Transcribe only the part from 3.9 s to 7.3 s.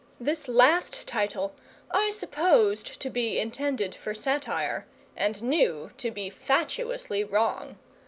for satire, and knew to be fatuously